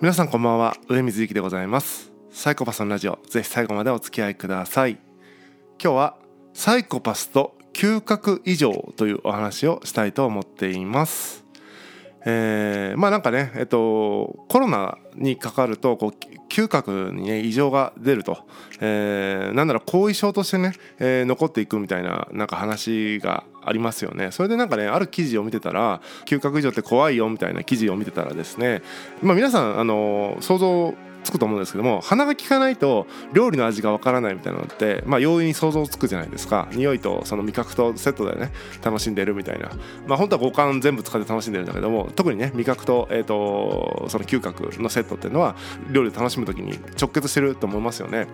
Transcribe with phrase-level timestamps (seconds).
[0.00, 0.78] 皆さんこんばんは。
[0.88, 2.10] 上水幸でございます。
[2.30, 3.18] サイコパスのラジオ。
[3.28, 4.92] ぜひ最後までお付き合いください。
[4.92, 6.16] 今日は
[6.54, 11.44] サイコパスと嗅覚異常というお話をしたいと思っています。
[12.24, 18.38] えー、まあなんかね、えっと、コロナにかかるとこう嗅覚にね異常が出ると、
[18.80, 24.30] えー、なんなら後遺症としてね、えー、残っていくみたいななんか話がありますよね。
[24.30, 28.82] それでなんかねある記事を見てたら嗅覚異常って怖いよみたいな記事を見てたらですね
[29.22, 36.68] まあ皆さんあの想像つくと思うんですけども鼻が効かないと料理の味がわからないみたいなのってまあ容易に想像つくじゃないですか。
[36.72, 39.70] 匂いとその味覚とセットでね楽しんでるみたいな。
[40.06, 45.56] まあ本当は五感全部使って楽しんでるんだけども特にね味覚と,、えーと、その嗅覚のセットっていうのは
[45.90, 48.26] 料理を楽しむ時に直結してると思いますよね。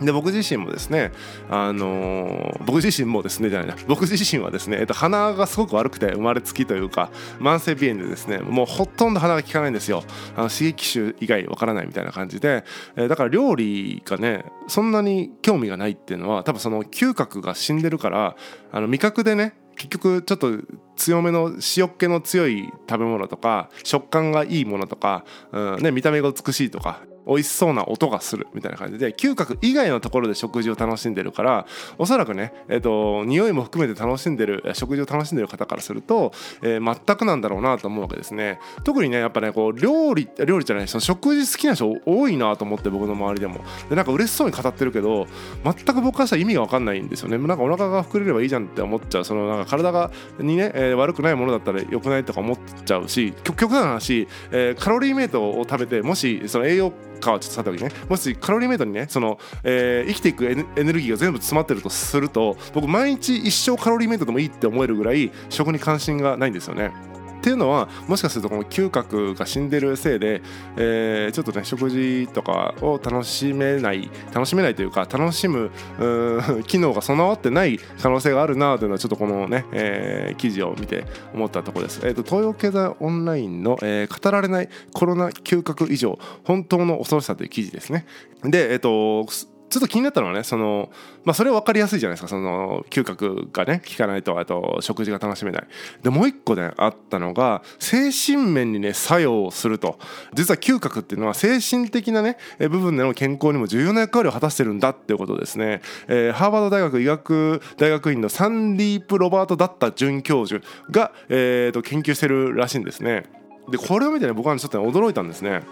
[0.00, 1.12] で僕自身もですね、
[1.50, 3.76] あのー、僕自身もですねじゃないな。
[3.86, 10.02] 僕自身はですね、えっと、鼻がすごく悪くて生まれつきというか慢性鼻炎でですねもうほとんど鼻が効かないんですよ。
[10.36, 12.64] あの刺激種以外わからないみたいな感じで、
[12.96, 18.36] えー、だから料理がねそんなに興味がないっていうのは多分その嗅覚が死んでるから
[18.72, 20.52] あの味覚でね結局ちょっと
[20.96, 31.66] 強めの塩っ気の強い食べ物とか食感がいいものとか、うんね、見た目が美しいとか美味しそうな音がするみたいな感じで嗅覚以外のところで食事を楽しんでるから
[31.98, 38.60] おそらくね、えーと、匂いも含めて楽しんでる食事を楽しんでる方からすると、えー、全くなんだろうなと思うわけですね。
[38.84, 43.60] 特にねやっぱねこう料理料理じゃないその食事好きな人多いなと思って僕の周りでも。
[43.88, 45.26] でなんか嬉しそうに語ってるけど
[45.64, 47.38] 全く僕からしたら意味が分かんないんですよね。
[47.38, 49.24] なんかお腹が膨れればいいじゃんって思っちゃう。
[49.24, 67.15] そのなんか体がにね、えー、悪くないものだったら良くないとか思っちゃうし極端な話、えー、カロリーメイトを食べてもしその栄養かはちょっとさておきねもしカロリーメイトにねその、えー、生きていくエネルギーが全部詰まってるとすると僕毎日一生カロリーメイトでもいいって思えるぐらい食に関心がないんですよね。
[67.46, 70.42] っていうのはもしかするとこの嗅覚が死んでるせいで、
[70.76, 75.70] えー、ちょっとね食事とかを楽しめない楽しめないというか楽しむ
[76.66, 82.00] 機能が備わってない可能性があるなというのはちょっとこのね、えー、記事を見て思ったところです。
[82.02, 88.06] えーと、東洋経済オンラインの、えー、語られないコロナ嗅覚以上本当の恐ろしさという記事ですね。
[88.42, 89.24] で、えっ、ー、と
[89.68, 90.90] ちょっと気になったのはねその、
[91.24, 92.28] まあ、それは分かりやすいじゃないですか。
[92.28, 95.66] その嗅覚がね効かないとあと食事が楽しめない。
[96.02, 99.98] でもう一個ねあったのが精神面にね作用すると。
[100.34, 113.24] 実は嗅覚っていうのは精神的なね部分での健康にも重要な役割を果たしてるんだっていうことですね、えー、ハーバード大学医学大学院のサンディープ・ロバート・ダッタ准教授が、えー、と研究してるらしいんですね。
[113.68, 115.62] でこれを見てね僕はちょっと驚いたんですね。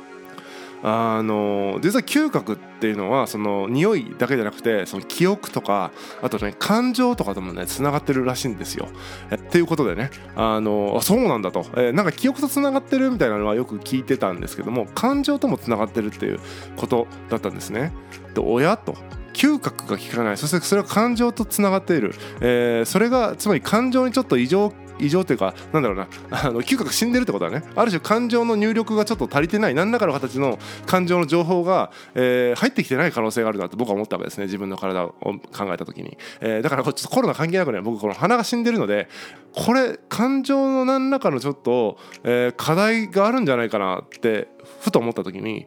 [0.86, 8.88] あの実は嗅覚っていうのはその匂いだけじゃなくてその記憶とかあとね感情とかともねつながってるらしいんですよ。
[9.30, 16.38] えっていうことでねあのそうなんだと、えー、なんか記憶とつながってるみたいなのはよく聞いてたんですけども感情ともつながってるっていう
[16.76, 17.90] ことだったんですね。
[18.34, 18.94] で親と
[19.32, 27.62] 嗅覚が効かないそしてそれは感情とつながっている、えー、それがつまり感情にちょっと異常異常というかなんだろうなあの嗅覚死んでるってことはね。
[27.74, 34.44] ある種感情の入力がちょっと足りてない何らかの形の感情の情報が、えー、入ってきてない可能性があるなと僕は思ったわけですね。
[34.44, 39.08] 自分の体を考えた時に、えー、だからちょっとコロナ関係なくね僕この鼻が死んでるので
[39.52, 44.48] これ感情の何らかのちょっと、えー、課題があるんじゃないかなって
[44.80, 45.66] ふと思った時に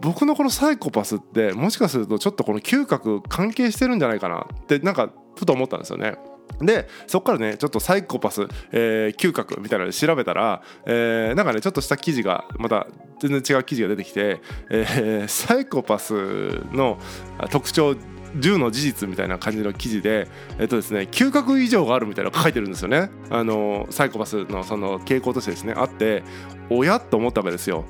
[0.00, 6.16] 僕のこのサイコパスってもしかするとちょっとこの嗅覚関係してるんじゃないかなってなんかふと思ったんですよね。
[6.60, 12.86] でそこからねちょっとサイコパス、えー、嗅覚みたいなので調べたら、えー、なんかねちょっとした記事がまた
[13.20, 16.12] 全然違う記事が出てきて、えー、サイコパス
[16.72, 16.98] の
[17.50, 17.94] 特徴
[18.36, 23.10] 10の事実みたいな感じの記事で、えっとですね、嗅覚異常があるみたいなのが書いてるんですよね。
[23.30, 26.22] あのサイコパスのその傾向としてですねあって
[26.70, 27.84] おやと思ったわけですよ。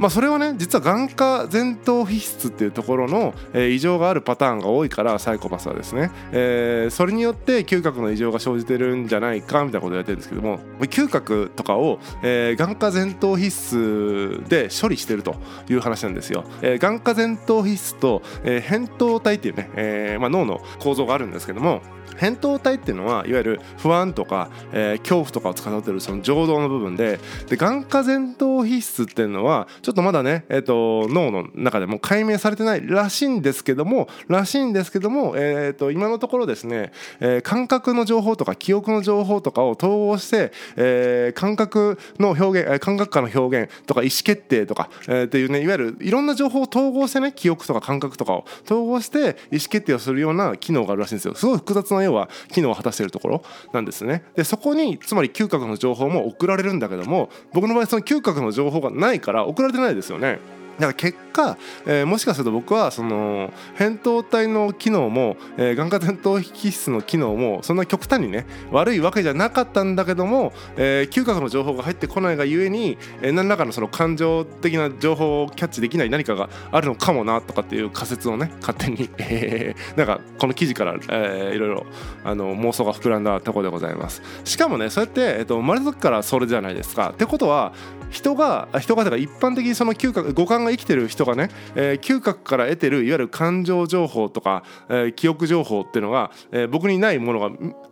[0.00, 15.36] まあ、それはね実は眼科前頭皮質っていうところの、えー、異常があるパターンが多いからサイコパスはですね、えー、それによって嗅覚の異常が生じてるんじゃないかみたいなことをやってるんですけども嗅覚とかを、えー、眼科前頭皮質で処理してると
[15.68, 16.44] いう話なんですよ。
[16.62, 21.82] えー、眼科前頭皮質と、えー、扁桃体っていうね、えーまあ、脳の構造があるんですけども
[22.20, 27.18] 扁桃体っていうのはいわゆる不安とか、えー、恐怖とかを司っているその情動の部分で
[27.48, 49.18] で眼科前頭皮質っていうのはちょっとちょっとまだね、えーと、脳の中でも解明されてないらしいんですけどもらしいんですけども、えーと、今のところですね、え、感覚の情報とか記憶の情報とかを統合して、えー、感覚の表現感覚化の表現とか意思決定とか、え、っていうねいわゆるいろんな情報を統合してね記憶とか感覚とかを統合して
[49.50, 51.34] 意思決定をするような機能があるらしいんですよ。
[51.34, 53.42] すごい複雑なな要は機能を果たしているところ
[53.72, 54.24] なんですね。
[54.34, 60.38] でそこにつまり嗅覚の情報も送られるんだけども僕の場合その嗅覚の情報がないから送られてないですよね。
[60.80, 81.86] だから結果、えー、もしかすると僕はその扁桃体の機能も、えー、眼下前頭皮質の機能もそんな極端にね悪いわけじゃなかったんだけども、えー、嗅覚の情報が入ってこないがゆえに、えー、何らかのその感情的な情報をキャッチできない何かがあるのかもなとかっていう仮説をね勝手に、えー、なんかこの記事から、えー、いろいろ
[82.24, 84.22] あの妄想が膨らんだところでございます。
[84.44, 87.10] しかもねそうやって、えーと、生まれた時からそれじゃないですか。
[87.10, 87.74] ってことは
[88.10, 97.50] 人が人がだから一般的にその嗅覚五感が生きてる人がね、えー、嗅覚から得てるいわゆる感情情報とか、えー、記憶情報っていうのが、えー、僕にないものが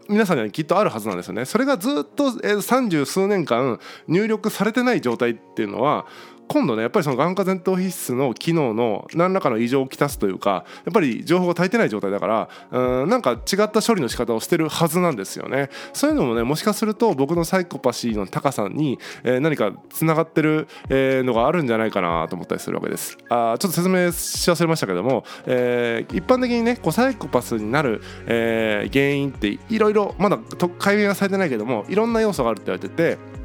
[0.09, 1.45] 皆さんにはきっとあるはずなんですよね。
[1.45, 6.07] それがずっと三十、数年間入力されてない状態っていうのは
[6.49, 15.71] 今度ねやっぱりその眼下前頭皮質の機能の何らかの異常をきたすというかやっぱり情報が足りてない状態だからうんなんか違った処理の仕方をしてるはずなんですよね。
[15.93, 23.19] そういうのもねもしかすると僕のサイコパシーの高さに、えー、何かつながってる、えー、のがあるんじゃないかなと思ったりするわけです。
[23.29, 30.39] あちょっと説明し忘れましたけども、えー、一般的にねこうサイコパスになる、え、原因っていろいろまだ
[30.79, 33.38] 解明はされてないけどもいろんな要素があるって言われてて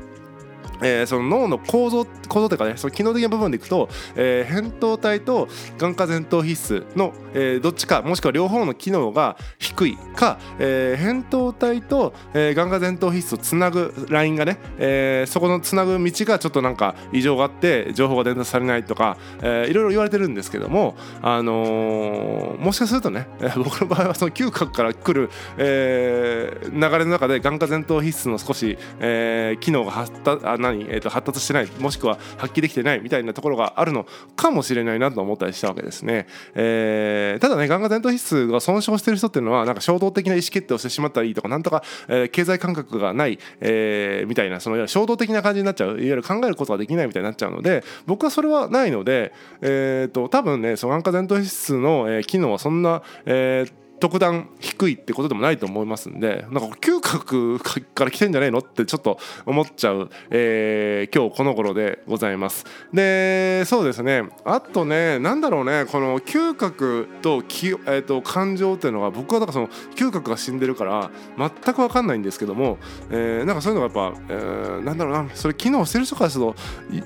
[0.84, 5.48] えー、その脳の構造構造というかねその機能的な部分でいくと、えー、扁桃体と
[5.78, 34.06] 眼下前頭皮質の、えー、どっちかもしくは両方の機能が低いか、えー、扁桃体と、えー、眼下前頭皮質をつなぐラインがね、えー、そこのつなぐ道がちょっとなんか異常があって情報が伝達されないとか、えー、いろいろ言われてるんですけども、あのー、もしかするとね、えー、僕の場合はその嗅覚から来る、えー、流れの中で眼下前頭皮質の少し、えー、機能が発達あ何、えー、と発達してないもしくは発揮できてないみたいなところがあるの
[34.36, 36.28] かもしれないなと思ったりしたわけですね。
[36.56, 57.58] えー、ただね眼下前頭皮質が損傷してる人っていうのはなんか衝動的な意思決定をしてしまったりとかなんとか、えー、経済感覚がない、えー、みたいなその衝動的な感じになっちゃういわゆる考えることができないみたいになっちゃうので僕はそれはないので、えーと、多分ねその眼下前頭皮質の、えー、機能はそんな、えー特段低いってことでもないと思いますんでなんか嗅覚
[57.96, 62.66] から来てんじゃないのってちょっと思っちゃう、えー、今日この頃でございます。
[62.94, 64.24] でそうですね。
[64.44, 65.86] あとねなんだろうね。
[65.90, 72.80] この嗅覚とき、えーと、感情っていうのは僕はだからその嗅覚が死んでるから全く分かんないんですけども、
[73.10, 75.30] えー、なんかそういうのがやっぱ、えー、なんだろうな。
[75.34, 76.56] それ機能してる人からすると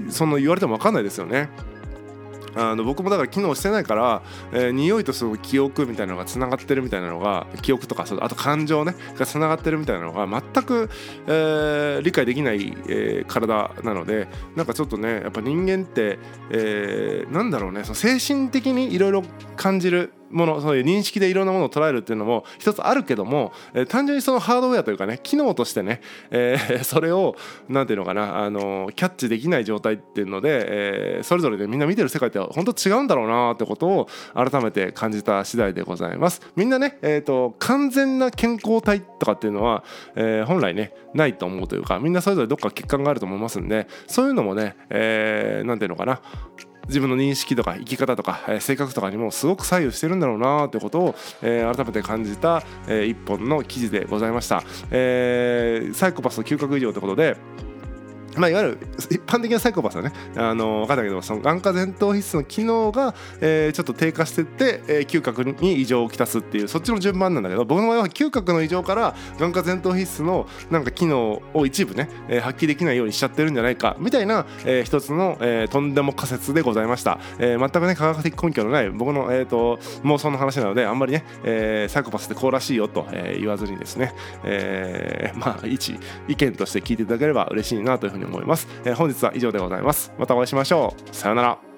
[0.10, 1.50] その言われても分かんないですよね。
[2.58, 4.22] あの僕もだから機能してないから、
[4.52, 10.90] えー、匂いとその記憶みたいなのがつながってるみたいなのが記憶とかあと感情ねがつながってるみたいなのが全く、
[11.28, 16.18] えー、理解できない、えー、体なのでなんかちょっとねやっぱ人間って、
[16.50, 19.24] えー、なんだろうねその精神的にいろいろ
[19.56, 26.02] 感じるものそういう認識でいろんなものを捉えるっていうのも一つあるけども、えー、単純にそのハードウェアというかね機能としてね、
[26.32, 27.36] えー、 それを
[27.70, 36.42] 何ていうのかなあのキャッチできない状態っていうので、えー、それぞれでみんな見てる世界って本当違うんだろうなってことを改めて感じた次第でございます。
[36.56, 39.84] みんなね、えーと、完全な健康体とかっていうのは、
[40.16, 46.22] えー、本来ねないと思うというかみんなそれぞれどっか欠陥があると思いますんでそういうのもね何、えー、ていうのかな
[46.88, 57.38] 自分の認識とか生き方とか、え、性格とかにもすごく左右してるんだろうなということを、え、改めて感じた、えー、一本の記事でございました、えー、サイコパスの嗅覚異常ということで
[58.38, 58.78] まあ、いわゆる
[59.10, 84.14] 一般的なサイコパスはねあの分かんないけどその眼下前頭皮質の機能が、えー、ちょっと低下してって、えー、嗅覚に異常をきたすっていうそっちの順番なんだけど僕の場合は嗅覚の異常から眼下前頭皮質のなんか機能を一部ね、えー、発揮できないようにしちゃってるんじゃないかみたいな、えー、一つの、えー、とんでも仮説でございました、えー、全くね科学的根拠のない僕の、えーと、妄想の話なのであんまりね、えー、サイコパスってこうらしいよと、えー、言わずにですね、
[84.44, 90.14] えー、まあ一意見として聞いていただければ嬉しいなというふうに思います、えー、本日は以上でございます。
[90.18, 91.16] またお会いしましょう。
[91.16, 91.77] さようなら。